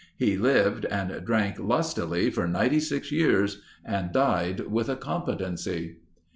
[0.17, 5.97] He lived and drank lustily for 96 years and died with a competency.